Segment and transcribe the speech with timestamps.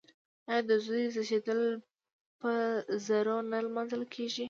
[0.49, 1.61] آیا د زوی زیږیدل
[2.41, 2.51] په
[3.01, 4.39] ډزو نه لمانځل کیږي؟